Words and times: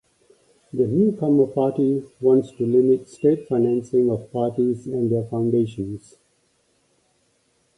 The 0.73 0.87
newcomer 0.87 1.45
party 1.45 2.01
wants 2.21 2.49
to 2.53 2.65
limit 2.65 3.07
state 3.07 3.47
financing 3.47 4.09
of 4.09 4.31
parties 4.31 4.87
and 4.87 5.11
their 5.11 5.25
foundations. 5.25 6.17